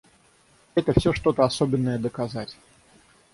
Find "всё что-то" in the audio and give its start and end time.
0.99-1.43